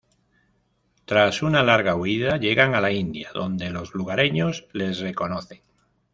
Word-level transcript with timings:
Tras 1.05 1.43
una 1.43 1.61
larga 1.61 1.93
huida, 1.95 2.37
llegan 2.37 2.73
a 2.73 2.81
la 2.81 2.89
India, 2.91 3.29
donde 3.35 3.69
los 3.69 3.93
lugareños 3.93 4.65
les 4.73 4.97
reconocen. 4.97 5.61